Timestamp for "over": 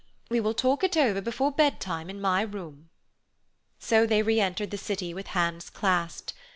0.97-1.21